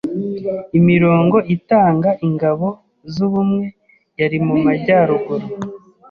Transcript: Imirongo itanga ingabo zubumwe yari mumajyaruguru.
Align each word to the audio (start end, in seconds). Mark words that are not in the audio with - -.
Imirongo 0.79 1.37
itanga 1.55 2.09
ingabo 2.27 2.67
zubumwe 3.13 3.65
yari 4.19 4.37
mumajyaruguru. 4.45 5.47